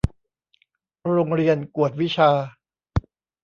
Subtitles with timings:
[1.11, 2.31] โรงเรียนกวดวิชา